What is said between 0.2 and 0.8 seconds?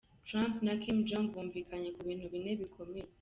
Trump na